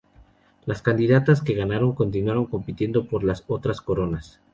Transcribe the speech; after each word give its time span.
Las 0.65 0.81
candidatas 0.81 1.43
que 1.43 1.53
no 1.53 1.59
ganaron 1.59 1.93
continuaron 1.93 2.47
compitiendo 2.47 3.05
por 3.05 3.23
las 3.23 3.43
otras 3.47 3.81
coronas. 3.81 4.39